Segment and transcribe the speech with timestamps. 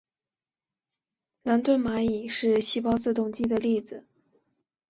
[1.43, 4.03] 兰顿蚂蚁是细胞自动机的例子。